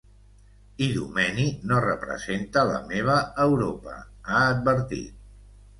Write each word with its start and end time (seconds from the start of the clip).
Idomeni 0.85 1.45
no 1.73 1.83
representa 1.85 2.65
la 2.71 2.81
meva 2.89 3.21
Europa, 3.47 3.99
ha 4.25 4.43
advertit. 4.57 5.35